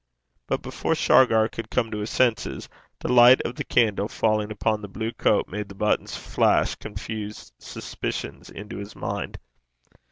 But 0.47 0.63
before 0.63 0.95
Shargar 0.95 1.47
could 1.47 1.69
come 1.69 1.91
to 1.91 1.99
his 1.99 2.09
senses, 2.09 2.67
the 3.01 3.13
light 3.13 3.39
of 3.43 3.53
the 3.53 3.63
candle 3.63 4.07
falling 4.07 4.49
upon 4.49 4.81
the 4.81 4.87
blue 4.87 5.11
coat 5.11 5.47
made 5.47 5.69
the 5.69 5.75
buttons 5.75 6.15
flash 6.17 6.73
confused 6.73 7.53
suspicions 7.59 8.49
into 8.49 8.77
his 8.77 8.95
mind. 8.95 9.37